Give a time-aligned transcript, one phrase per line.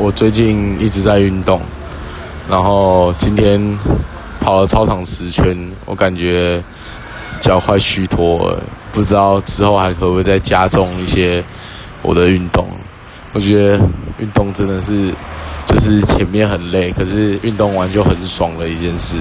[0.00, 1.60] 我最近一直在运动，
[2.48, 3.60] 然后今天
[4.40, 6.62] 跑了操场十圈，我感觉
[7.40, 11.42] 脚快虚脱了，不知道之后还可不可以再加重一些
[12.00, 12.68] 我的运动。
[13.32, 13.76] 我觉得
[14.18, 15.12] 运动真的是
[15.66, 19.16] 就是前面很累，可是运动完就很爽的一件事。